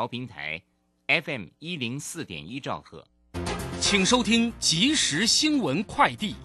[0.00, 0.62] 调频台
[1.08, 3.06] ，FM 一零四点一兆赫，
[3.82, 6.36] 请收听即时新闻快递。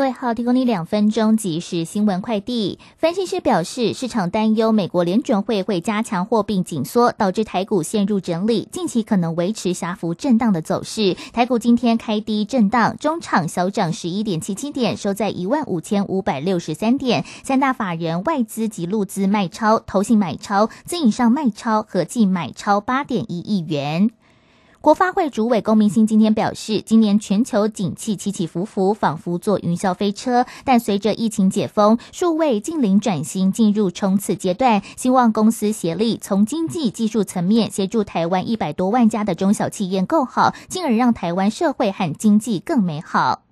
[0.00, 2.78] 各位好，提供你两分钟即时新闻快递。
[2.96, 11.14] 分析师表示，市场担忧美国联准会会加强货币紧缩，导致台股陷入整理，近期可能维持狭幅震荡的走势。
[11.34, 17.22] 台股今天开低震荡，中场小涨十一点七七点，收在一万五千五百六十三点。
[17.44, 24.08] 三大法人外资及路资卖超，投信买超，资以上卖超，合计买超八点一亿元。
[24.82, 30.46] 国发会主委龚明鑫今天表示，今年全球景气起起伏伏，仿佛坐云霄飞车。
[30.64, 43.42] 但随着疫情解封，数位近邻转型进入冲刺阶段，希望公司协力从经济技术层面协助台湾一百多万家的中小企业够好，进而让台湾社会和经济更美好。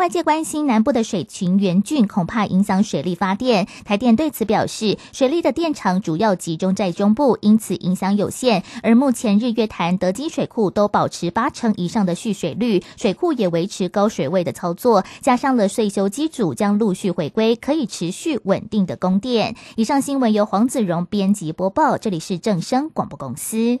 [0.00, 8.64] 外界关心南部的水情严峻恐怕影响水力发电，台电对此表示，水利的电厂主要集中在中部，因此影响有限。
[8.82, 19.54] 而目前日月潭、德基水库都保持八成以上的蓄水率，水库也维持高水位的操作，加上了税修机组将陆续回归，可以持续稳定的供电。
[19.76, 23.80] 以上新闻由黄子荣编辑播报，这里是正声广播公司。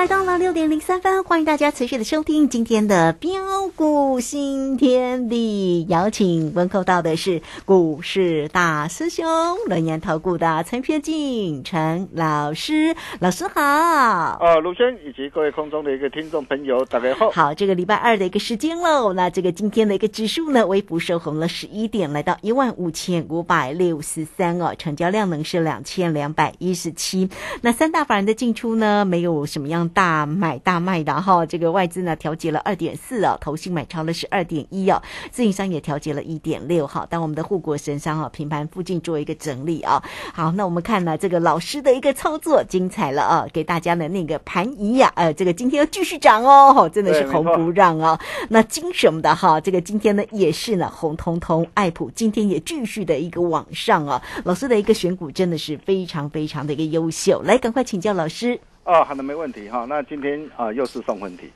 [0.00, 5.84] 来到了六点零三分，欢迎大家持续的收听今天的标股新天地。
[5.90, 9.26] 邀请问候到的是股市大师兄、
[9.66, 13.60] 轮研投顾的陈学进陈老师，老师好。
[13.60, 17.30] 啊，卢轩以及各位空中的一个听众朋友，大家好。
[17.32, 19.12] 好，这个礼拜二的一个时间喽。
[19.12, 27.28] 那这个今天的一个指数呢，微幅收红了十一点，来到一万五千五百六十三哦，成交量能是两千两百一十七。
[27.60, 29.89] 那三大法人的进出呢，没有什么样。
[29.90, 37.06] 大买大卖的哈，这个外资呢调节了二点四啊，投信买超了是二点一啊，自营商也调节了一点六哈。
[37.10, 40.02] 但我们的护国神商啊，平盘附近做一个整理啊。
[40.32, 48.20] 好，那我们看呢这个老师的一个操作精彩了啊，给大家的那个盘仪呀，呃，这个今天要继续涨哦，真的是红不让啊。
[48.48, 54.22] 那金什么的哈，这个今天呢也是呢红彤彤，爱普今天也继续的一个往上啊。
[54.44, 58.60] 老师的一个选股真的是非常非常的一个优秀，来赶快请教老师。
[58.84, 59.84] 啊，好的，没问题哈。
[59.88, 61.50] 那今天啊，又是送分题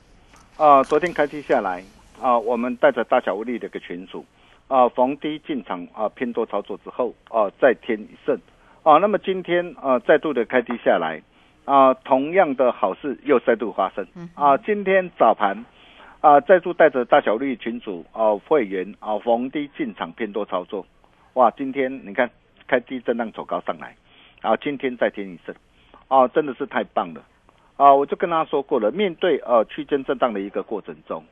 [0.58, 0.82] 啊。
[0.84, 1.82] 昨天开机下来
[2.20, 4.24] 啊，我们带着大小无力的一个群组
[4.68, 8.38] 啊，逢低进场啊，偏多操作之后啊，再添一胜
[8.82, 8.98] 啊。
[8.98, 11.22] 那么今天啊，再度的开机下来
[11.64, 14.56] 啊，同样的好事又再度发生啊。
[14.58, 15.64] 今天早盘
[16.20, 20.86] 啊，再度带着大小绿群组啊，会员啊，逢低进场偏多操作
[21.32, 21.50] 哇。
[21.52, 22.30] 今天你看
[22.68, 23.96] 开低震荡走高上来，
[24.42, 25.54] 然后今天再添一胜。
[26.08, 27.22] 啊，真的是太棒了！
[27.76, 31.24] 啊，我就跟他说过了，面对呃区间震荡的一个过程中，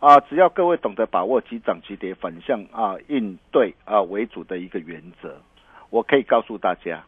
[0.00, 5.36] 啊，只要各位懂得把握急涨急跌反向啊应对啊为主的一个原则，
[5.90, 7.04] 我可以告诉大家，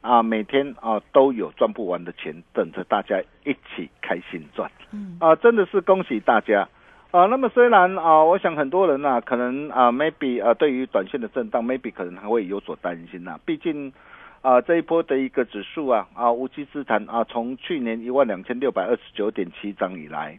[0.00, 4.70] 啊，每天啊都有赚不完的钱等着大家一起开心赚。
[4.92, 6.66] 嗯，啊，真的是恭喜大家！
[7.10, 13.92] 啊，那么虽然啊，我想很多人呐，可能啊，maybe 啊，对于短线的震荡，maybe 可能还会有所担心呐，毕竟。
[14.42, 20.38] 啊这一波的一个指数啊啊无稽之谈啊，从去年一万两千六百二十九点七涨以来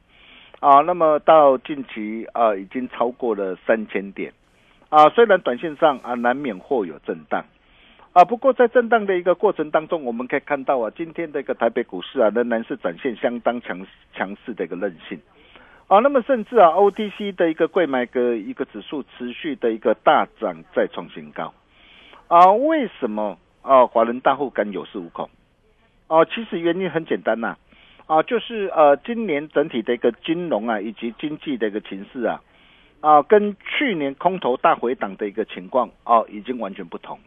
[0.59, 4.33] 啊，那么到近期啊已经超过了三千点
[4.89, 7.45] 啊，虽然短线上啊难免或有震荡。
[8.13, 15.17] 啊，不过在震荡的一个过程当中，我们可以看到啊，今天的一个台北股市啊，仍然是展现相当强强势的一个韧性。
[15.87, 21.53] 啊，那么甚至啊，OTC 的一个贵买个一个指数持续的一个大涨，再创新高。
[22.27, 23.87] 啊，为什么哦？
[23.87, 25.29] 华人大户敢有恃无恐？
[26.07, 27.57] 哦，其实原因很简单呐。
[28.07, 32.41] 啊，就是呃，今年整体的一个金融啊，以及经济的一个情势啊，
[32.99, 37.17] 啊，跟去年空头大回档的一个情况啊，已经完全不同。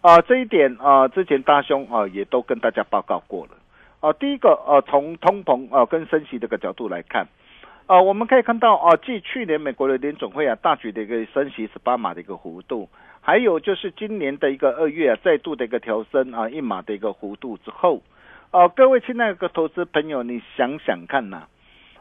[0.00, 3.52] 啊，这一点啊，之前大兄啊也都跟大家报告过了。
[4.00, 7.26] 啊，第一个呃，从通膨啊跟升息这个角度来看，
[7.86, 12.88] 啊，我们可以看到啊，继去年美国的联总会啊大举的一个升息十八码的一个幅度，
[13.26, 18.02] 还有就是今年的一个二月啊再度的一个调升啊一码的一个弧度之后，
[18.50, 21.44] 啊，各位亲爱的投资朋友，你想想看呐，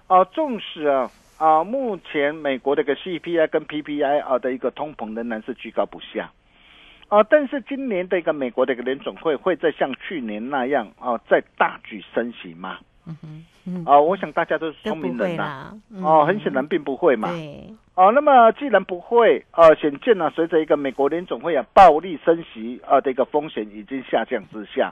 [0.08, 6.30] 啊，纵使啊啊目前美国的一个 CPI 跟 PPI 啊的一个通膨仍然是居高不下。
[7.08, 12.80] 啊，但是今年的一个美国的一个联总会会再像去年那样啊，再大举升息吗？
[13.08, 13.16] 嗯
[13.66, 15.74] 哼，啊，我想大家都是聪明人呐，
[16.04, 17.30] 哦，很显然并不会嘛。
[17.30, 24.92] 对，哦，那么既然不会，呃，显见呢，随着一个美国联总会啊暴力升息啊的一个风险已经下降之下，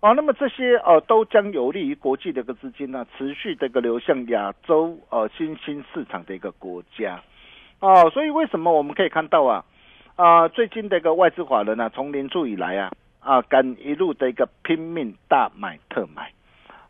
[0.00, 7.20] 哦，那么这些呃都将有利于国际的一个资金呢持续的一个流向亚洲呃新兴市场的一个国家，
[7.80, 9.62] 哦，所以为什么我们可以看到啊？
[10.16, 12.90] 啊，最近的一个外资法人呢，从年初以来啊，
[13.20, 16.32] 啊，敢一路的一个拼命大买特买，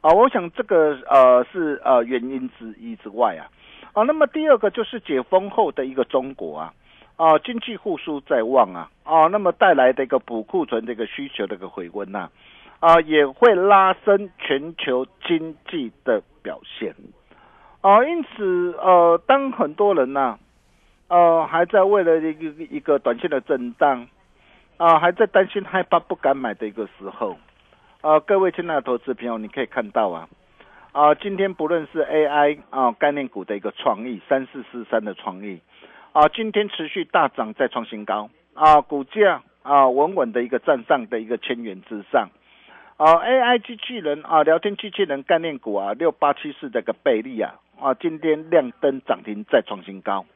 [0.01, 3.51] 啊，我想这个呃是呃原因之一之外啊，
[3.93, 6.75] 啊，那么第二个就是解封后的一个中国啊，
[7.17, 12.29] 啊，经济复苏在望啊，啊，那么带来的一个补库存的一个需求的一个回温呐，
[12.81, 16.95] 啊，也会拉升全球经济的表现，
[17.81, 20.39] 啊，因此呃，当很多人呐。
[21.13, 24.07] 呃，还在为了一个一个短线的震荡，
[24.77, 27.37] 啊，还在担心害怕不敢买的一个时候，
[28.01, 30.29] 啊，各位亲爱的投资朋友，你可以看到啊，
[30.93, 35.61] 啊，今天不论是 AI 啊概念股的一个创意三四四三的创意，
[36.13, 42.29] 啊，今天持续大涨再创新高，啊，股价啊稳稳的一个站上的一个千元之上，
[42.97, 50.27] 啊，AI 机器人啊聊天机器人概念股啊六八七四这个倍利啊，啊，今天亮灯涨停再创新高。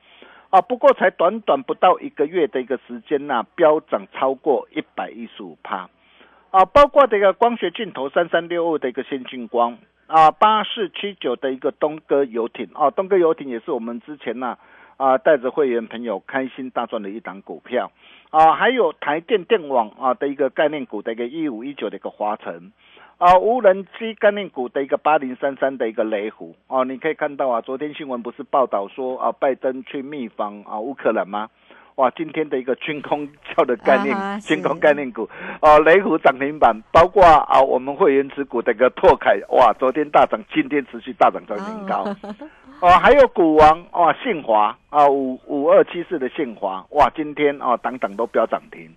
[0.51, 5.91] 啊，不过才短短不到一个月的一个时间呐，飙涨超过一百一十五趴，
[6.53, 14.59] 啊，包括这个光学镜头三三六二的一个先进光，啊，八四七九的一个东哥游艇，啊，东哥游艇也是我们之前呢，
[14.97, 17.91] 啊，带着会员朋友开心大赚的一档股票，
[18.31, 22.73] 啊，还有台电电网啊的一个概念股的一个一五一九的一个华晨。
[23.17, 31.49] 啊，无人机概念股的一个八零三三的一个雷虎哦，你可以看到啊，昨天新闻不是报道说啊，拜登去密访啊乌克兰吗？
[31.97, 35.29] 哇，今天的一个军工教的概念，军工概念股。
[35.61, 42.05] 哦，雷虎涨停板，包括啊我们会员持股的一个拓凯，哇，昨天大涨，今天持续大涨创新高，
[42.81, 48.91] 哦，还有股王哇，信华啊五五二七四的信华，哇，今天啊等等都飙涨停。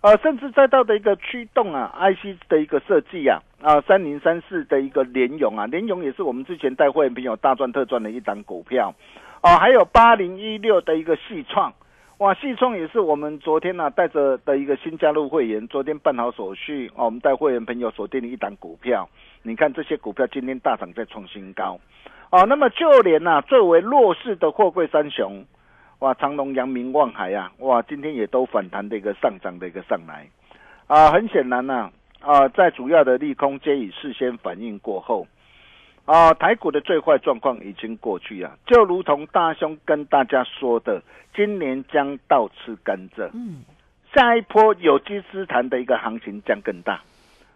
[0.00, 8.94] 呃，甚至再到的一个驱动啊，IC 的一个设计啊，啊，三零三四的一个联勇啊，联勇也是我们之前带会员朋友大赚特赚的一档股票，
[9.42, 11.74] 哦，还有八零一六的一个细创，
[12.18, 19.08] 哇，细创也是我们昨天呢带着的一个新加入会员，昨天办好手续，哦，我们带会员朋友锁定了一档股票，
[19.44, 21.78] 你看这些股票今天大涨再创新高，
[22.30, 25.44] 哦，那么就连呐最为弱势的货柜三雄。
[26.00, 30.28] 哇，长隆、阳明、望海啊，哇，今天也都反弹的一个上涨的一个上来，
[30.88, 31.88] 啊，很显然呐，
[32.20, 35.24] 啊，在主要的利空皆已事先反应过后，
[36.08, 41.02] 啊，台股的最坏状况已经过去啊，就如同大兄跟大家说的，
[41.34, 43.62] 今年将倒吃甘蔗，嗯，
[44.14, 46.98] 下一波有机资产的一个行情将更大，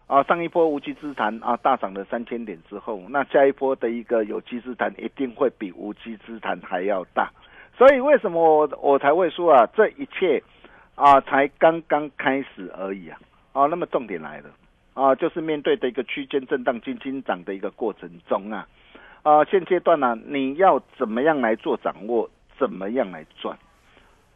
[0.07, 7.33] 啊，上一波无机资产啊大涨了三千点之后，那下一波的一个有机资产一定会比无机资产还要大。
[7.79, 10.43] 所以为什么我我才会说啊，这一切
[10.95, 13.19] 啊才刚刚开始而已啊！
[13.55, 14.51] 啊，那么重点来了
[14.95, 18.67] 啊，就是面对的一个区间震荡、金金涨的一个过程中啊，
[19.23, 23.57] 啊，现阶段呢，你要怎么样来做掌握，怎么样来赚？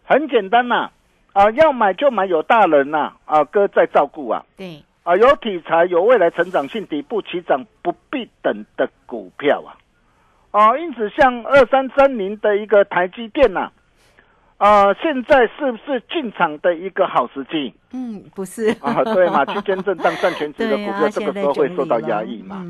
[0.05, 0.91] 很简单呐，
[1.33, 9.77] 啊，要买就买有大人呐，啊，哥在照顾啊，对，啊，有题材、有未来成长性、底部起涨不必等的股票啊。
[10.53, 13.71] 啊，因此像二三三零的一个台积电呐，
[14.59, 19.05] 呃，现在是不是进场的一个好时机嗯，不是啊？
[19.05, 22.65] 对嘛，区间震荡占全值的股票，这个时候会受到压抑嘛？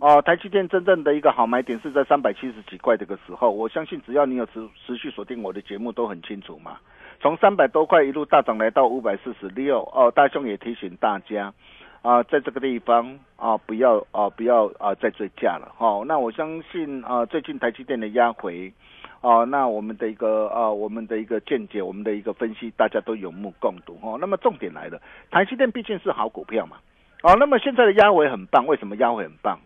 [0.00, 6.78] 哦，台积电真正的一个好买点是在三百七十几块这个时候，我相信只要你有持持续锁定我的节目，都很清楚嘛。
[7.20, 11.52] 从三百多块一路大涨来到五百四十六，哦，大兄也提醒大家，
[12.00, 16.02] 啊、在这个地方啊、不要啊、不要啊、再追价了哦。
[16.08, 18.72] 那我相信啊、最近台积电的压回。
[19.20, 24.16] 哦，那我们的一个啊，我们的一个见解，我们的一个分析，大家都有目共睹哦。
[24.20, 26.76] 那么重点来了，台积电毕竟是好股票嘛，
[27.22, 29.58] 哦，那么现在的压回很棒，为什么压回很棒？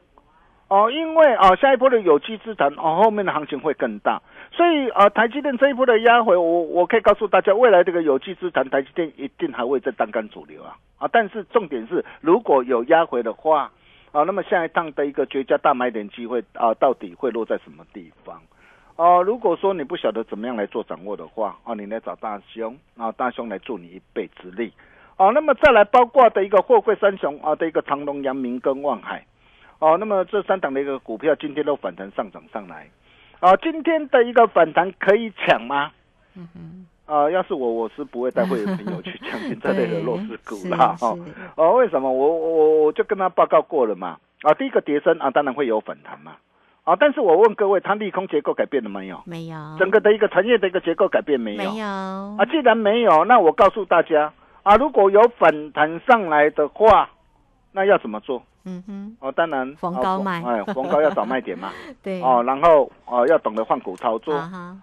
[0.68, 11.08] 哦，因为啊、下一波的有机资产哦，后面的行情会更大，所以啊、台积电这一波的压回，我我可以告诉大家，未来这个有机资产，台积电一定还会再单干主流啊啊！
[11.10, 13.72] 但是重点是，如果有压回的话，
[14.12, 18.40] 啊，那么下一趟的一个绝佳大买点机会啊，到底会落在什么地方？
[19.02, 24.70] 哦、如果说你不晓得怎么样来做掌握的话，哦，你来找大兄，啊，大兄来助你一臂之力。
[25.16, 29.24] 哦，那么再来包括的一个货柜三雄啊的一个长隆、阳明跟望海，
[29.78, 32.90] 哦，那么这三档的一个股票今天都反弹上涨上来，
[33.38, 35.90] 啊，今天的一个反弹可以抢吗？
[36.36, 41.22] 嗯哼，啊，要是我，我是不会带会员朋友去抢进这类的弱势股 是啦，哈、是
[41.56, 42.12] 哦，为什么？
[42.12, 44.18] 我我我就跟他报告过了嘛。
[44.42, 46.36] 啊，第一个跌升啊，当然会有反弹嘛。
[46.90, 49.22] 啊，但是我问各位，它利空结构改变了没有？
[49.24, 51.58] 没有，整个的一个产业的一个结构改变没有？
[51.70, 54.32] 没有啊，既然没有，那我告诉大家
[54.64, 57.08] 啊，如果有反弹上来的话，
[57.70, 58.42] 那要怎么做？
[58.64, 61.70] 嗯哼，哦，当然逢高卖哎，逢高要找卖点嘛。
[62.02, 64.34] 对，哦，然后哦要懂得换股操作。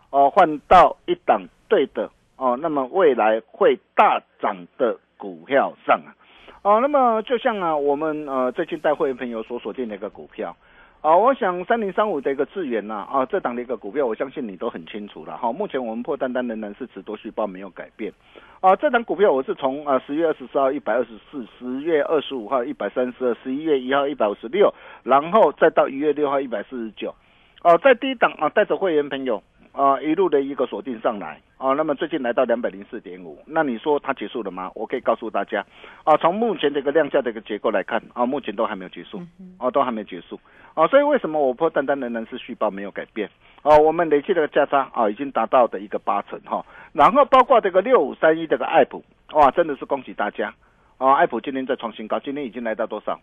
[0.10, 6.16] 哦，换到一档对的哦，那么未来会大涨的股票上啊，
[6.62, 10.56] 哦，那么就像啊，我们呃最近带会员朋友所锁定的一个股票。
[11.00, 15.54] 啊、我想三零三五的一个智源呐，啊，这档的一个股票，我相信你都很清楚了哈。
[15.54, 18.12] 目前我们破单单仍然是持多续报没有改变，
[18.60, 24.74] 啊，这档股票我是从啊十月二十四号一百二十四，十月二十五号一百三十二，十一月一号一百五十六，
[25.04, 27.16] 然后再到一月六号一百四十九，
[27.64, 31.40] 哦，在低档啊，带着会员朋友啊一路的一个锁定上来。
[31.58, 34.70] 啊，那么最近来到两百零四点五，那你说它结束了吗？
[34.76, 35.66] 我可以告诉大家。
[36.04, 39.20] 啊，从目前这个量价的一个结构来看啊，目前都还没有结束，
[39.58, 40.40] 哦，都还没有结束
[40.78, 43.28] 啊，所以为什么我破单单仍然是续报没有改变？
[43.64, 49.04] 哦，我们累计的价差啊已经达到的一个八成哈，然后包括这个六五三一这个爱普，
[49.34, 50.54] 哇，真的是恭喜大家
[51.00, 51.16] 啊！
[51.16, 53.20] 爱普今天在创新高，今天已经来到多少？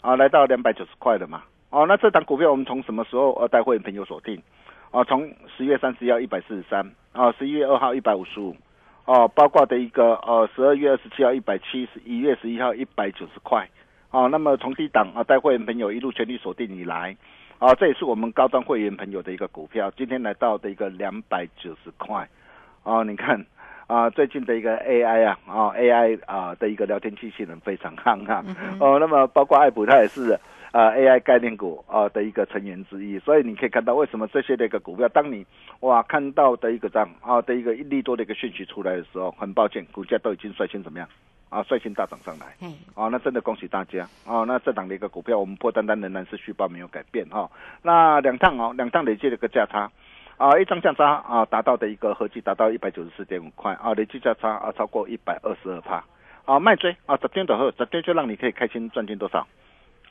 [0.00, 1.42] 啊，来到两百九十块了嘛。
[1.68, 4.42] 哦，那这档股票我们从什么时候呃带会员朋友锁定？
[4.90, 8.56] 啊，从十月三十一号一百四十三，啊，十一月二号一百五十五，
[9.04, 13.68] 哦，包括的一个呃十二月二十七号一百七十，一月十一号一百九十块，
[14.10, 17.16] 啊，那么从低档啊带会员朋友一路全力锁定以来，
[17.58, 22.28] 啊，这也是我们高端会员朋友的一个股票，今天来到的一个两百九十块，
[22.82, 23.44] 啊，你看。
[23.86, 28.44] 啊，最近的一个 AI 啊，啊 AI 啊的一个聊天机器人非常夯啊，
[28.80, 30.36] 哦，那么包括爱普它也是
[30.76, 35.46] 啊 AI 概念股啊的一个成员之一，所以你可以看到为什么这些的一个股票，当你
[35.80, 41.08] 哇看到的一个这样啊的一个一利多的一个讯息出来的时候，很抱歉，股价都已经率先怎么样
[41.48, 42.54] 啊率先大涨上来。
[42.60, 44.44] 嗯，哦，那真的恭喜大家哦！
[44.46, 47.50] 那这档的一个股票，我们破单单仍然是续报没有改变哈、哦。
[47.80, 49.90] 那两趟哦，两趟累计的一个价差
[50.36, 56.04] 啊，一张价差啊达到的一个合计达到一百九十四点五块啊，累计价差啊超过一百二十二帕
[56.44, 59.46] 啊，卖追啊，昨天的后，昨天就让你可以开心赚进多少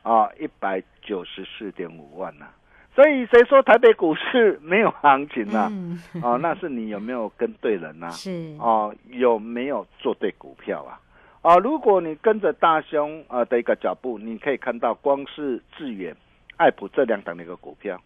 [0.06, 0.30] 啊？
[0.40, 2.46] 一百九十四点五万呐、
[2.94, 11.02] 所以谁说台北股市没有行情呢、嗯， 哦，那是你有没有跟对人呐、是，哦，有没有做对股票啊？
[11.42, 16.16] 啊，如果你跟着大兄啊的一个脚步，你可以看到，光是致远、
[16.58, 18.00] 爱普这两档的一个股票，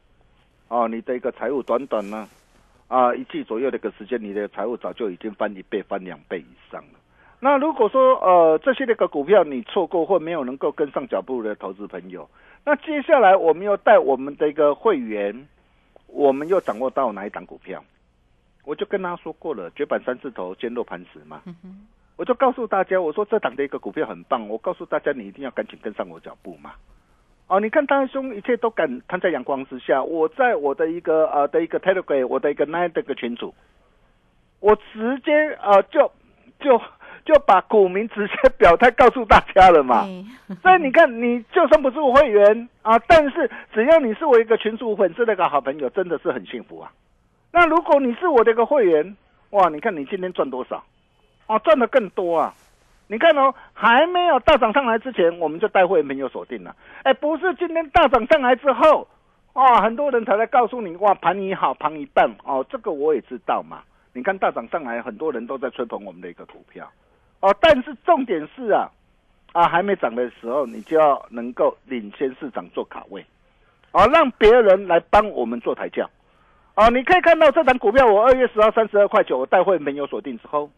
[0.67, 2.27] 哦，你的一个财务短短呢，
[2.87, 6.98] 啊一季左右的一个时间，你的财务早就已经翻一倍、翻两倍以上了。
[7.39, 12.29] 那如果说呃这些那个股票你错过或没有能够跟上脚步的投资朋友，
[12.65, 15.47] 那接下来我们要带我们的一个会员，
[16.07, 17.83] 我们又掌握到哪一档股票？
[18.65, 21.41] 我就跟他说过了，绝版三字头，坚若磐石嘛。
[22.17, 26.73] 我就告诉大家，我说这档的一个股票很棒，我告诉大家你一定要赶紧跟上我脚步嘛。
[27.47, 33.55] 哦，你看大兄一切都敢摊在阳光之下，我在我的一个呃的一个 Telegram，我的一个 Nine 的一个群组，
[34.59, 35.31] 我直接
[35.63, 36.11] 呃就
[36.59, 36.81] 就就
[37.45, 40.05] 把股民直接表态告诉大家了嘛。
[40.61, 46.91] 所以你看，你就算不是我会员啊，但是只要你是我一个群主粉丝的一个好朋友，真的是很幸福啊。
[47.51, 49.15] 那如果你是我的一个会员，
[49.51, 50.83] 哇，你看你今天赚多少？
[51.47, 52.53] 哦，赚的更多啊！
[53.07, 56.75] 你看哦，还没有大涨上来之前，我们就带会员朋友锁定了。
[57.01, 59.07] 哎，不是今天大涨上来之后，
[59.53, 63.81] 哇，很多人才来告诉你，哇，盘你好，盘一半哦，这个我也知道嘛。
[64.13, 66.87] 你看大涨上来，很多人都在吹捧我们的一个股票，
[67.41, 68.89] 哦，但是重点是啊，
[69.53, 73.25] 啊还没涨的时候，你就要能够领先市场做卡位，
[73.91, 76.09] 哦，让别人来帮我们做抬轿，
[76.75, 80.69] 哦，你可以看到这档股票，我二月十号三十二块九，我带会没有锁定之后，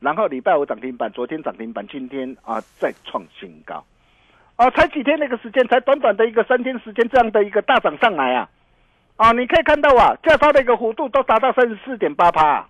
[0.00, 3.84] 然后礼拜五涨停板，昨天涨停板，今天啊再创新高，
[4.56, 8.48] 哦，才几天那个时间，才短短的一个三天时间，这样的一个大涨上来啊。
[9.16, 12.66] 啊，你可以看到啊，价差的一个幅度都达到三十四点八趴，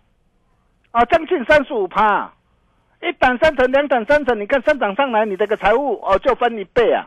[0.90, 2.30] 啊，将近三十五趴，
[3.02, 7.04] 一档三成，两档三成，你看上涨上来，你这个财务哦就翻一倍啊，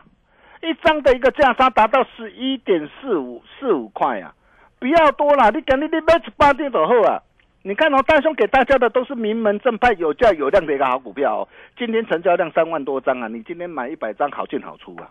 [0.62, 4.34] 一张的一个价差达到十一点四五四五块啊，
[4.78, 7.22] 不要多了，你赶紧你买八点左后啊，
[7.62, 11.48] 你看哦，大兄给大家的都是名门正派、有价有量的一个好股票哦，
[11.78, 15.08] 今天成交量三万多张啊，你今天买一百张，好进好出啊，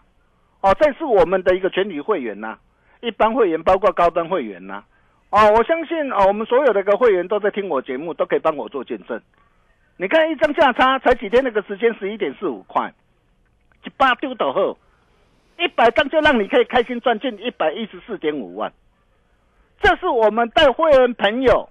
[0.62, 2.58] 哦，这是我们的一个全体会员呐。
[3.02, 4.84] 一般会员包括高端会员呐，
[5.32, 9.20] 哦，我相信哦，我们所有的一个会员都在听我节目，都可以帮我做见证。
[9.98, 12.94] 你看一张价差才几天那个时间，十一点四五块，
[13.86, 14.78] 一百丢到后，
[15.58, 18.72] 一百张就让你可以开心赚进一百一十四点五万。
[19.82, 21.70] 这是我们带会员朋友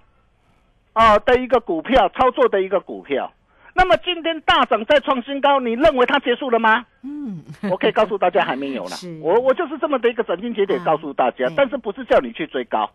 [0.93, 3.31] 啊的一个股票操作的一个股票。
[3.75, 6.85] 那么今天大涨再创新高，你认为它结束了吗？
[7.03, 8.95] 嗯，我可以告诉大家还没有呢。
[9.21, 12.89] 我我就是这么的一个斩钉截铁告诉大家，但是不是叫你去追高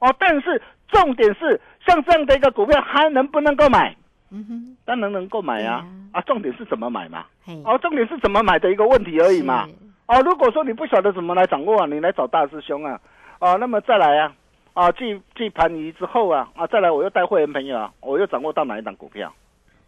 [0.00, 0.14] 哦？
[0.18, 3.96] 但是重点是像这样的一个股票还能不能够买？
[4.30, 5.86] 嗯哼，当然能够买呀。
[6.12, 7.26] 啊，重点是怎么买嘛？
[7.64, 9.68] 哦，重点是怎么买的一个问题而已嘛。
[10.06, 13.00] 哦，如果说你不晓得怎么来掌握啊，你来找大师兄啊。
[13.38, 14.34] 哦，那么再来啊，
[14.72, 19.32] 啊，继继盘仪之后啊，啊，再来我又带会员朋友啊，我又掌握到哪一档股票？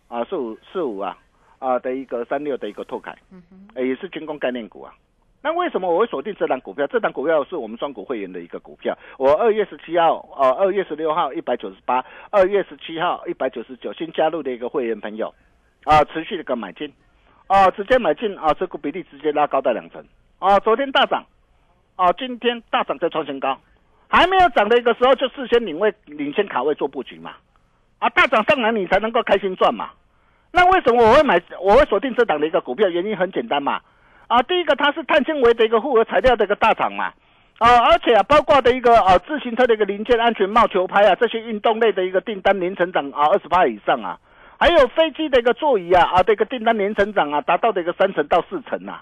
[0.08, 1.16] 啊，四五四五啊，
[1.58, 4.92] 啊的一个三六的一个拓凯，嗯哼，也是军工概念股啊。
[5.40, 6.86] 那为什么我会锁定这档股票？
[6.88, 8.96] 这档股票是我们双股会员的一个股票。
[9.18, 15.32] 我二月十七号，呃，二月十六号一百九十八，二月十七号一百九十九，新加入的一个会员朋友，
[15.84, 16.92] 啊，持续的个买进，
[17.46, 20.04] 啊，直接买进啊，这股比例直接拉高到两成，
[20.40, 21.24] 啊，昨天大涨，
[21.94, 23.56] 啊，今天大涨再创新高，
[24.08, 27.36] 还没有涨的一个时候就事先领位领先卡位做布局嘛。
[28.00, 29.90] 啊，大涨上来你才能够开心赚嘛。
[30.50, 31.40] 那为什么我会买？
[31.60, 32.88] 我会锁定这档的一个股票？
[32.88, 33.80] 原因很简单嘛。
[34.28, 37.12] 啊，第一个它是碳纤维的一个复合材料的一个大厂嘛。
[37.58, 44.16] 啊，而且啊，包括的一个啊，自行车的一个零件安全帽、球拍啊，这些运动类的一个订单年成长啊，二十八以上啊。
[44.60, 49.00] 还有飞机的一个座椅啊，啊，这个订单年成长啊，达到的一个三成到四成呐。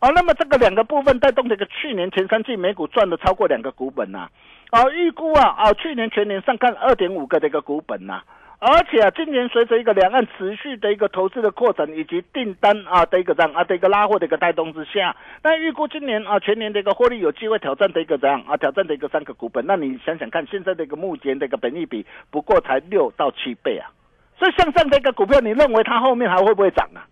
[0.00, 4.28] 啊，那么这个两个部分带动这个去年前三季美股赚了超过两个股本呐。
[4.70, 8.22] 啊，预估啊啊，去年全年上看二点五个的一个股本呐。
[8.64, 19.66] 而且啊，今年随着一个两岸持续的一个投资的扩展，以及订单啊的一个这样啊的一个拉货的一个带动之下，那预估今年啊全年的一个获利有机会挑战的一个这样啊挑战的一个三个股本。
[19.66, 23.90] 那你想想看，现在的一个目前的一个本益比不过才六到七倍啊，
[24.38, 27.02] 所以向上的一个股票，你认为它后面还会不会涨啊？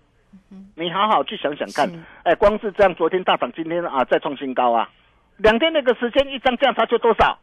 [0.76, 1.90] 你好好去想想看，
[2.22, 4.88] 哎，光是这样，昨天大涨，今天啊再创新高啊，
[5.38, 7.40] 两天那个时间一张价差就多少？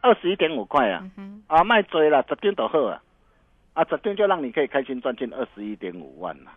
[0.00, 1.02] 二十一点五块啊，
[1.48, 3.02] 啊卖追了，十点多好啊。
[3.74, 6.50] 啊，整天就让你可以开心赚进二十一点五万了，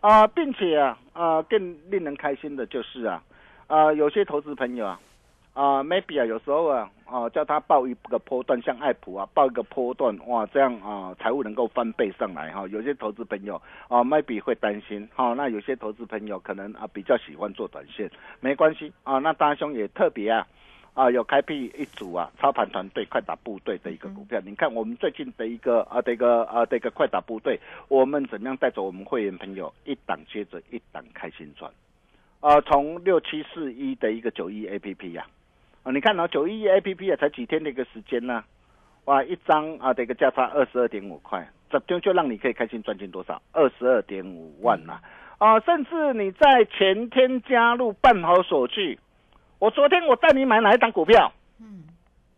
[0.00, 3.22] 啊，并且啊，啊，更令人开心的就是啊，
[3.66, 5.00] 啊，有些投资朋友啊，
[5.52, 12.66] 啊，maybe 啊，有时候啊，啊，叫他报一个波段，像爱普啊，报一个波段，哇，这样啊，财务能够翻倍上来哈。
[12.68, 20.46] 有些投资朋友啊，maybe 会担心，哈，那有些投资朋友可能啊，比较喜欢做短线，没关系啊，那大兄也特别啊。
[20.98, 24.40] 啊，有开辟一组啊，操盘团队快打部队的一个股票。
[24.44, 27.56] 你看我们最近的一个啊的一个啊的一个快打部队，
[27.86, 31.70] 我们怎样带着我们会员朋友一档接着一档开心赚？
[32.40, 35.24] 啊，从六七四一的一个九一 A P P 呀，
[35.84, 38.42] 啊，你看到，九一 A P P 啊，才几天的一个时间呢？
[39.04, 43.40] 哇，一张啊的一个价差二十二点五块，这就就让你可以开心赚进多少？
[43.52, 44.98] 二十二点五万呐！
[45.38, 48.98] 啊，甚至你在前天加入办好手续。
[49.58, 51.32] 我昨天我带你买哪一档股票？
[51.60, 51.84] 嗯，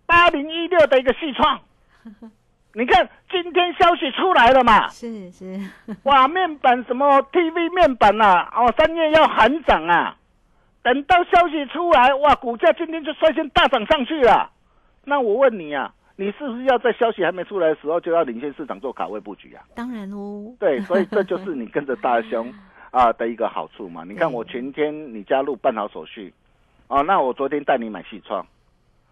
[0.06, 1.60] 八零一六的一个细创，
[2.74, 4.88] 你看今天消息出来了嘛？
[4.88, 5.60] 是是，
[6.04, 8.48] 哇，面板什么 TV 面板呐？
[8.54, 10.16] 哦，三月要喊涨啊！
[10.82, 14.50] 等到消息出来，哇，股价今天就率先大涨上去了。
[15.04, 19.62] 那我问你啊，你是不是要在消息还没出来的时候就要领先市场做卡位布局啊？
[19.74, 20.54] 当然哦。
[20.58, 22.50] 对，所以这就是你跟着大兄
[22.90, 24.04] 啊的一个好处嘛。
[24.08, 26.32] 你看我前天你加入办好手续。
[26.90, 28.44] 哦，那我昨天带你买西创，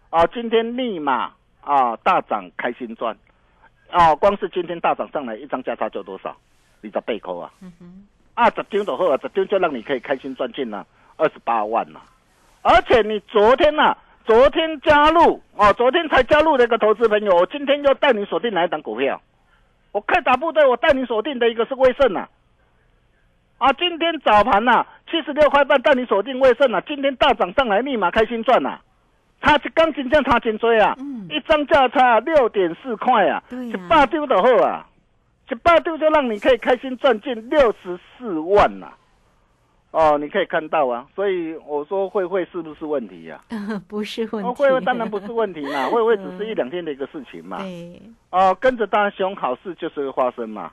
[0.09, 3.15] 啊，今天立马啊大涨开心赚，
[3.89, 6.35] 啊，光是今天大涨上来一张价差就多少？
[6.81, 7.49] 你在背扣啊？
[7.61, 12.01] 嗯哼，啊，十张的话，十张就让你可以开心赚进了二十八万了，
[12.63, 19.21] 而且你昨天呐昨天加入哦，昨天才加入的一个投资朋友，我今天又带你锁定哪一档股票？
[19.93, 22.19] 我开打部队，我带你锁定的一个是威盛呐。
[22.19, 22.29] 啊，
[23.77, 28.79] 今天早盘呐，七十六块半带你锁定威盛呐，今天大涨上来，立马开心赚呐。
[29.41, 30.95] 差钢琴这样差颈椎啊，
[31.29, 34.85] 一张价差六点四块啊，一百丢的后啊，
[35.49, 38.87] 一百丢就让你可以开心赚进六十四万呐。
[39.91, 43.39] 哦，你可以看到啊，所以我说会会是不是问题呀？
[43.87, 47.57] 不是问题，会会当然不是问题嘛， 会会只是一两天的一个事情嘛。
[47.59, 50.69] 对，哦，跟着大熊好事就是会发生嘛。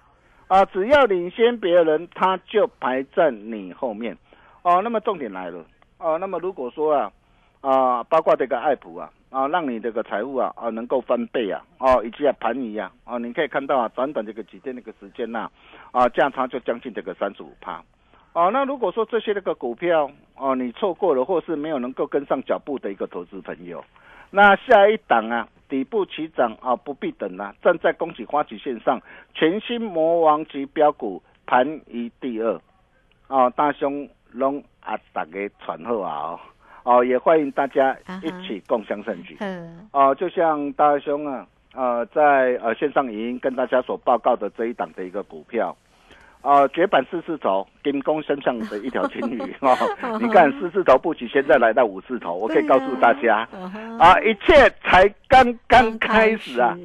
[0.49, 4.17] 啊，只要领先别人，他就排在你后面。
[4.63, 5.65] 哦，那么重点来了。
[5.99, 7.13] 哦，那么如果说啊，
[7.61, 15.51] 啊，包括这个爱普啊，啊，让你这个财务啊，啊，能够翻倍啊，哦，以及啊盘仪啊，哦，你可以看到啊，短短这个几天那个时间呐，
[15.91, 17.83] 啊，价差就将近这个三十五趴。
[18.33, 23.83] 哦，那如果说这些那个股票哦，你错过了，或是没有能够跟上脚步的一个投资朋友，
[24.31, 29.01] 那下一档啊，底部起涨啊，不必等啊，站在恭喜花旗线上，
[29.35, 32.61] 全新魔王级标股盘一第二，
[33.29, 36.39] 哦，大兄龙啊，大家传好啊
[36.85, 45.77] 哦，哦，也欢迎大家一起共享盛举，嗯，哦，就像大兄啊，呃，在呃线上已经跟大家所报告的这一档的一个股票。
[46.47, 49.77] 啊，绝版四字头，金工身上的一条金鱼 哦。
[50.21, 53.39] 你看四字头布局，现在来到五字头，我可以告诉大家，
[53.99, 56.79] 啊，一切才刚刚开始啊！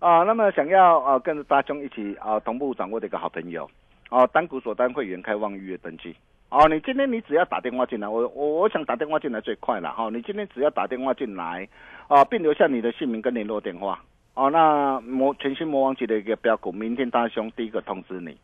[0.00, 3.70] 啊，那么想要啊跟着大兄一起啊同步掌握的一个好朋友，
[4.10, 6.12] 哦，单股锁单会员开放预约登记。
[6.48, 10.10] 哦，你今天你只要打电话进来，我我我想打电话进来最快了哈。
[10.12, 11.68] 你今天只要打电话进来，
[12.08, 14.02] 啊，并留下你的姓名跟联络电话，
[14.34, 18.36] 哦，那魔全新魔王级的一个标股，明天大兄第一个通知你。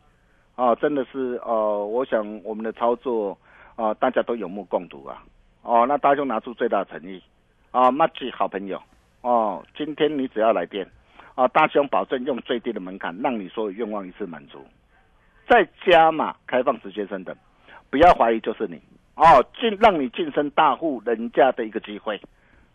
[0.55, 3.37] 哦，真的是哦，我想我们的操作
[3.75, 5.23] 啊，大家都有目共睹啊。
[5.63, 7.21] 哦，那大兄拿出最大诚意
[7.71, 8.81] 啊 m a g 好朋友
[9.21, 10.87] 哦，今天你只要来电
[11.35, 14.59] 啊，大兄保证用最低的门槛，让你所有愿望一次满足。
[15.47, 17.35] 再加码开放直接升等，
[17.89, 18.79] 不要怀疑就是你
[19.15, 22.21] 哦，进让你晋升大户人家的一个机会。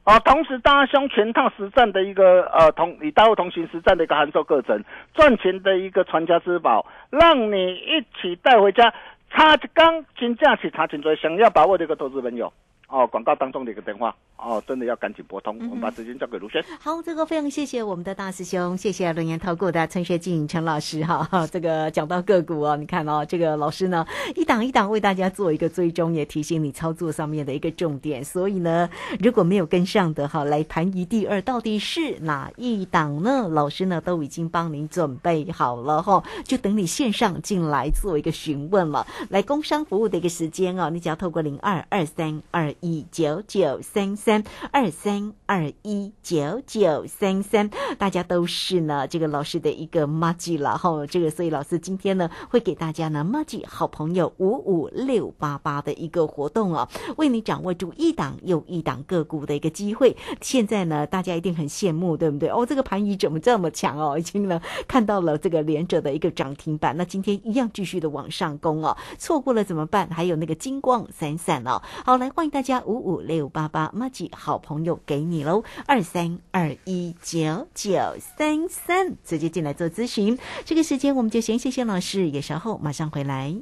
[0.09, 8.91] 啊，同时大兄全套实战的一个呃同与大陆同行实战的一个函授课程，赚钱的一个传家之宝，让你一起带回家。
[9.31, 12.51] 差一刚金价起差紧追，想要把握这个投资朋友。
[12.89, 15.59] 哦，广告当中的一个电话哦，真的要赶紧拨通。
[15.59, 16.65] 我们把时间交给卢轩。
[16.81, 21.47] 好，这个非常谢谢我们的大师兄，谢谢轮研投顾的陈学进陈老师哈。
[21.53, 28.25] 这个讲到个股哦，你看哦，这个老师呢一档一档为大家做一个追踪，也提醒你操作上面的一个重点。
[28.25, 28.89] 所以呢，
[29.21, 33.49] 如果没有跟上的哈，来盘一第二到底是哪一档呢？
[33.49, 39.07] 老师呢都已经帮您准备好了哈，就等你线上进来做一个询问了。
[39.29, 42.75] 来工商服务的一个时间哦，你只要透过零二二三二。
[42.81, 60.17] 一九九三三二三二一九九三三，大家都是呢这个老师的一个 m a g 了哈，这个所以老师今天呢会给大家呢 m a g 好朋友五五六八八的一个活动哦，为你掌握住一档又一档个股的一个机会。
[60.41, 62.49] 现在呢大家一定很羡慕，对不对？
[62.51, 64.19] 哦，这个盘仪怎么这么强哦？
[64.19, 70.09] 已经呢看到了这个连着的一个涨停板，那今天一样继续的往上攻哦，错过了怎么办？
[70.11, 72.68] 还有那个金光闪闪哦，好来欢迎大家。
[72.87, 77.99] 五五六八八，马吉好朋友给你喽，二三二一九九
[78.37, 80.39] 三三，直接进来做咨询。
[80.65, 83.55] 这个时间我们就先谢谢老师，也稍后马上回来。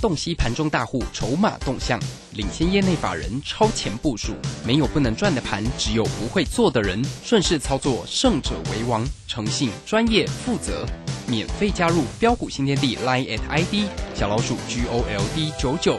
[0.00, 2.00] 洞悉盘中大户筹码动向，
[2.32, 4.32] 领先业内法人超前部署，
[4.66, 7.04] 没有不能赚的盘，只有不会做的人。
[7.22, 9.06] 顺势操作，胜者为王。
[9.28, 10.86] 诚信、专业、负责，
[11.28, 15.98] 免费加入标股新天地 Line at ID 小老鼠 G O L D 九九。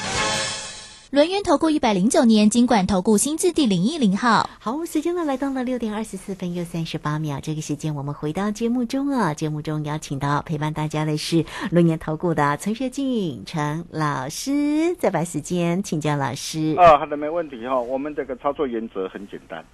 [1.11, 4.49] 轮源投顾一百零九年金管投顾新字地零一零号。
[4.61, 16.75] 好，时间呢来到了六点二十四分又三十八秒，这个时间我们回到节目中啊，节目中邀请到陪伴大家的是轮源投顾的陈学进陈老师，再把时间请教老师。
[16.77, 17.77] 啊，好的，没问题哈。
[17.77, 19.65] 我们这个操作原则很简单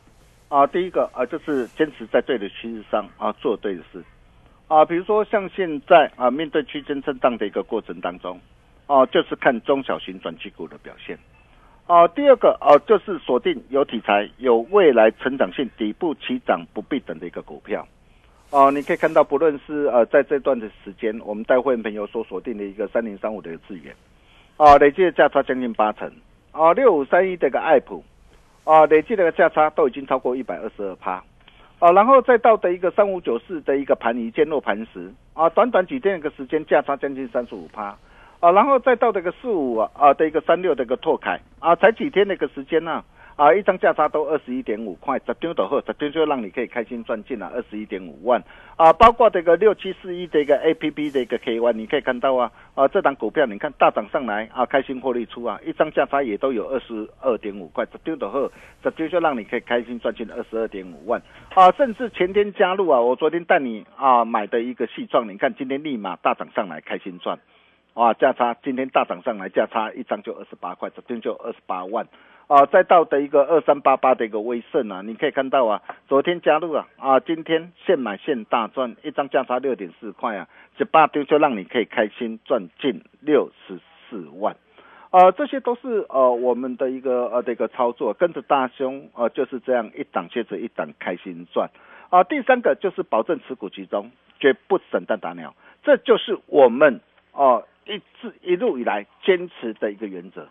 [0.47, 4.03] 啊，第一个啊，就是坚持在对的趋势上啊，做对的事
[4.67, 4.83] 啊。
[4.83, 8.39] 比如说像现在啊，面对区间震荡的一个过程当中，
[8.87, 11.17] 哦、就是看中小型转机股的表现。
[11.87, 17.87] 哦、第二个哦、就是锁定有题材、有未来成长性、底部起涨不必等的一个股票。
[18.49, 23.93] 哦、你可以看到，不论是呃在这段的时间，我们带会员朋友所锁定的一个三零三五的一个资源，
[24.55, 26.11] 啊、累计的价差将近八成。
[26.51, 28.03] 啊，六五三一这个爱普，
[28.63, 31.23] 啊，累计的价差都已经超过一百二十二趴，
[31.79, 37.95] 啊，然后再到的一个三五九四的一个盘一坚落盘时，啊，短短几天一个时间价差将近三十五趴，
[38.39, 43.03] 啊，然后再到这个四五啊啊的一个三六的一个拓凯，啊，才几天的一个时间呢、
[43.35, 48.43] 啊，一张价差都二十一点五块，十张的后，十张就让你可以开心赚进了二十一点五万
[48.75, 48.93] 啊！
[48.93, 58.51] 包括这个六七四一的一个 A P P 的一个 K Y，你可以看到啊啊，这档股票你看大涨上来啊，开心获利出啊，一张价差也都有二十二点五块，十张的后，
[58.83, 61.19] 十张就让你可以开心赚进二十二点五万
[61.55, 61.71] 啊！
[61.71, 67.39] 甚至前天加入啊，我昨天带你啊买的一个细状，你看今天立马大涨上来，开心赚。
[67.97, 72.07] 啊，价差今天大涨上来，价差一张就二十八块，昨天就二十八万。
[72.45, 84.55] 啊，再到的一个二三八八的一个威盛啊，你可以看到啊，昨天加入啊，啊，今天现买现大赚，一张价差六点四块啊，十八丢就让你可以开心赚近六十四万。
[85.09, 91.67] 呃，这些都是呃我们的一个呃的一个操作，跟着大兄呃就是这样一档接着一档开心赚。
[92.09, 97.01] 啊、第三个就是保证持股集中，绝不散弹打鸟，这就是我们
[97.33, 100.47] 哦、一直一路以来坚持的一个原则。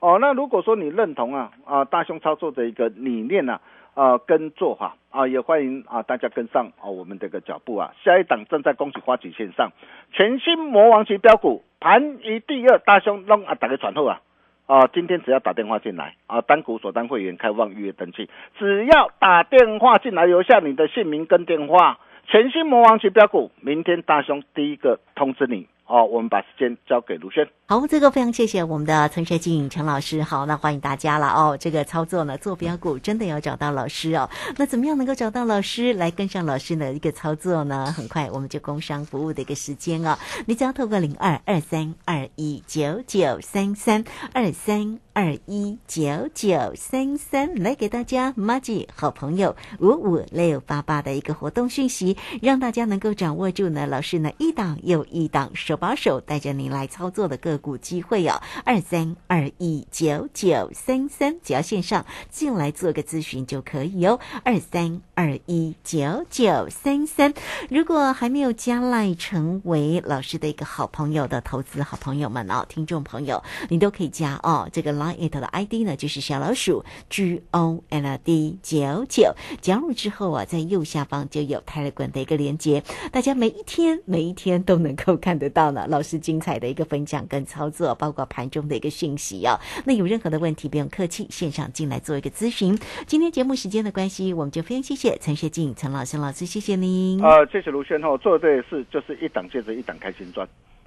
[0.00, 3.60] 哦，那如果说你认同啊啊大兄操作的一个理念呢、
[3.94, 7.92] 啊，跟做法啊，也欢迎啊大家跟上啊我们这个脚步啊。
[8.04, 9.70] 下一档正在恭喜花旗线上，
[10.12, 14.20] 全新魔王级标股盘一第二大兄弄啊打个传后啊。
[14.66, 26.04] 啊，今天只要打电话进来啊，单股锁单会员开放预约登记，只要打电话进来留下你的姓名跟电话，全新魔王级标股，明天大兄第一个通知你哦。
[26.04, 27.46] 我们把时间交给卢轩。
[27.68, 30.22] 好，这个非常谢谢我们的陈学静陈老师。
[30.22, 31.56] 好，那欢迎大家了哦。
[31.58, 34.30] 这个操作呢，做标股真的要找到老师哦。
[34.56, 37.92] 那怎么样能够找到老师来跟上老师的一个操作呢？
[37.92, 40.16] 很快我们就工商服务的一个时间哦。
[40.46, 53.88] 你只要透过零二二三二一九九三三二三二一九九三三来给大家 m a g i 好朋友五五六八八的一个活动讯息，让大家能够掌握住呢。
[53.88, 58.40] 老师呢一档又一档，手把手带着您来操作的个股机会哦。
[58.64, 64.18] 二三二一九九三三，只要线上进来做个咨询就可以哦。
[64.42, 67.34] 二三二一九九三三，
[67.68, 74.66] 如果还没有加赖成为老师的一个好朋友的投资好朋友们哦，听众朋友，你都可以加哦。
[74.72, 89.58] 这个 Line it 的 ID 呢，就是小老鼠 G O L D 九九，加入之后啊，在右下方就有 Telegram 的一个连接，大家每一天每一天都能够看得到老师精彩的一个分享跟操作，包括盘中的一个讯息哦。
[89.84, 92.78] 那有任何的问题不用客气，线上进来做一个咨询。
[93.06, 97.22] 今天节目时间的关系，我们就非常谢谢陈学静陈老师老师，谢谢您。
[97.22, 100.46] 呃，谢谢卢轩后做的这事就是一档接着一档开心赚。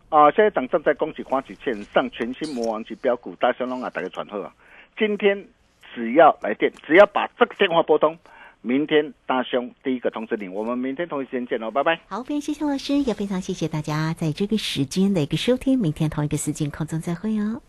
[0.09, 4.51] 啊、现在档正在恭喜花旗线上全新魔王级标股大香龙啊，打个传贺啊！
[4.97, 5.45] 今天
[5.93, 8.17] 只要来电，只要把这个电话拨通，
[8.61, 10.49] 明天大兄第一个通知你。
[10.49, 12.01] 我们明天同一时间见喽，拜拜。
[12.07, 15.79] 好，非常谢谢老师，也非常谢谢大家在这个时间的一个收听。
[15.79, 17.61] 明天同一个时间空中再会哦。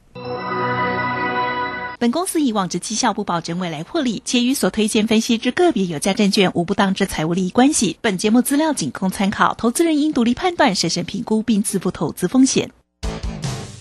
[2.01, 7.99] 本公司以往之绩效不保证未来获利，且与所推荐分析之个别有价证券无不当之财务利益关系。
[8.01, 12.71] 本节目资料仅供参考，投资人应独立判断、审慎评估并自负投资风险。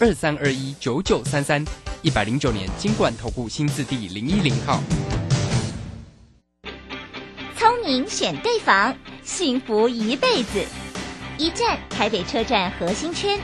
[0.00, 1.64] 二三二一九九三三，
[2.02, 4.80] 一百零九年金管投顾新字第零一零号。
[7.58, 10.64] 聪明选对房，幸福一辈子。
[11.36, 13.40] 一站台北车站核心圈，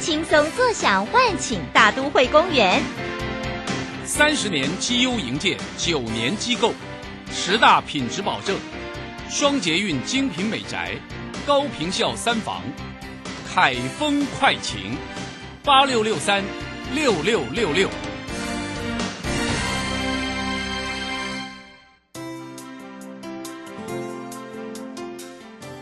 [0.00, 2.80] 轻松坐享万顷大都会公园。
[4.04, 6.72] 三十年绩优营建九年机构，
[7.32, 8.56] 十大品质保证，
[9.28, 10.92] 双捷运精品美宅，
[11.44, 12.62] 高坪效三房，
[13.52, 14.96] 凯风快晴，
[15.68, 16.42] 八六六三
[16.94, 17.90] 六六六六。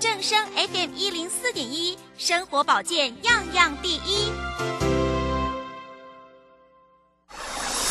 [0.01, 4.95] 正声 FM 一零四点一，生活保健样样第一。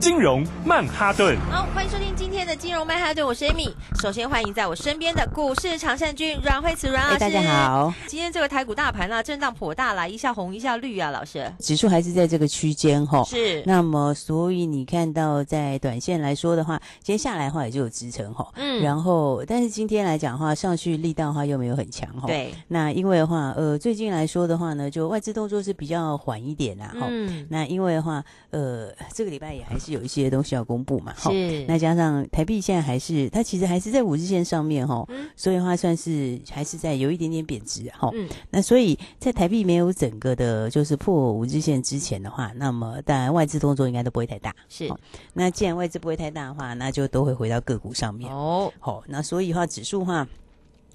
[0.00, 3.72] 金融曼哈顿，好，欢迎收听今天的金融曼哈顿，我是 Amy。
[4.00, 7.92] 首先欢迎在我身边的股市常胜军阮慧慈阮老师，大家好。
[8.06, 11.52] 今天这个台股大盘呢，震荡颇大啦，一下红一下绿啊，老师。
[11.58, 13.60] 指数还是在这个区间哈，是。
[13.66, 18.80] 那么所以你看到在短线来说的话，今天下来的话也就有支撑哈，嗯。
[18.80, 22.54] 然后但是今天来讲的话，上去力道的话又没有很强哈，对。
[22.68, 27.08] 那因为的话，呃，最近来说的话呢，就外资动作是比较缓一点啦哈。
[27.10, 27.44] 嗯。
[27.50, 30.68] 那因为的话，呃，这个礼拜也还是有一些东西要。
[30.68, 35.02] 公布嘛，是那加上台币现在还是它其实还是在五日线上面哈，
[35.34, 38.10] 所以的话算是还是在有一点点贬值哈。
[38.50, 44.54] 那所以在台币没有整个的就是破五日线之前的话，那么当然外资动作应该都不会太大。
[44.68, 44.92] 是
[45.32, 48.70] 那既然外资不会太大的话，那就都会回到个股上面哦。
[48.78, 50.28] 好，那所以的话指数话。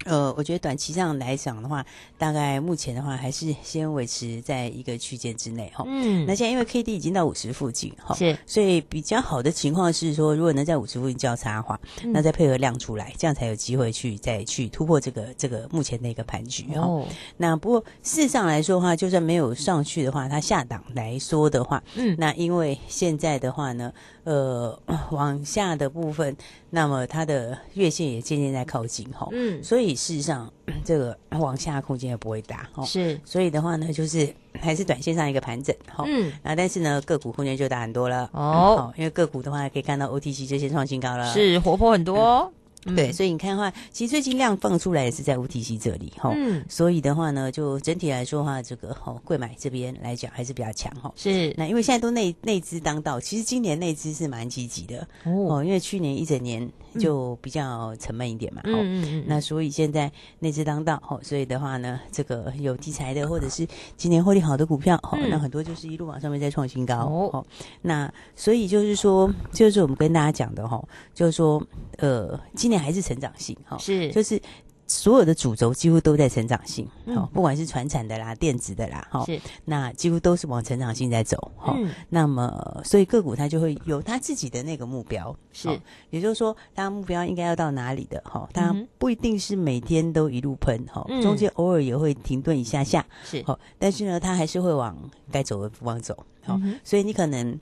[0.04, 1.84] 呃，我觉得短期上来讲的话，
[2.18, 5.84] 大概目前的话还是先维持在一个区间之内哈。
[5.86, 17.06] 嗯，那现在因为 K D 已经到五十附近哈，是，所以比较好的情况是说，如果能在五十附近交叉的话，那再配合量出来，这样才有机会去再去突破这个这个目前的一个盘局哦。
[17.38, 23.92] 那不过事实上来说的话，就算没有上去的话，它下档来说的话，嗯，那因为现在的话呢。
[24.24, 24.74] 呃，
[25.10, 26.34] 往下的部分，
[26.70, 30.48] 那么它的月线也渐渐在靠近哈，嗯，所以事实上
[30.84, 38.30] 这个往下空间也不会大哈，是，所以的话呢，就是还是短线上一个盘整哈，嗯，啊，但是呢个股空间就大很多了。
[38.32, 42.52] 哦，因为个股的话可以看到 OTC 这些创新高了，是活泼很多。
[42.94, 46.34] 对，所以你看的话，其实最近量放出来也是在 OTC 这里哈，
[46.68, 51.10] 所以的话呢，就整体来说的话，这个哈贵买这边来讲还是比较强哈。
[51.16, 63.66] 是，那因为现在都内内资当道，其实今年内资是蛮积极的哦，因为去年一整年就比较沉闷一点嘛，嗯嗯嗯，那所以现在内资当道哈，所以的话呢，这个有题材的或者是
[63.96, 66.96] 今年获利好的股票哈，那很多就是一路往上面在创新高
[67.32, 67.46] 哦。
[67.80, 71.60] 那所以就是说，就是我们跟大家讲的哈，就是说
[71.96, 72.73] 呃今年。
[72.78, 74.10] 还是成长性哈，是。
[74.10, 74.40] 就是
[74.86, 79.40] 所有的主轴几乎都在成长性，好，不管是传产的啦、电子的啦，哈，是。
[79.64, 81.74] 那几乎都是往成长性在走，哈。
[82.10, 85.68] 那么所以个股它就会有它自己的那个目标，是，
[86.10, 94.94] 也就是说，它目标应该要到哪里的，哈，它不一定是每天都一路喷，哈，中间偶尔也会停顿一下下，是，好，但是呢，它还是会往
[95.32, 97.58] 该走的方走，好，所以你可能。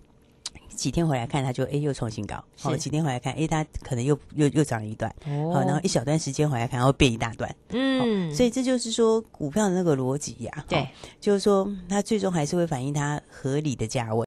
[0.74, 2.42] 几天回来看，它就哎又创新高。
[2.58, 5.14] 好，几天回来看，哎它可能又又又涨了一段。
[5.26, 7.54] 哦，好，然后一小段时间回来看，然后变一大段。
[7.70, 10.64] 嗯，所以这就是说股票的那个逻辑呀。
[10.68, 10.88] 对，
[11.20, 14.12] 就是说它最终还是会反映它合理的价位。